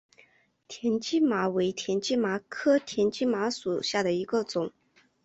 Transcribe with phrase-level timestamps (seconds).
[0.67, 4.71] 田基麻为田基麻科田基麻属下的一个种。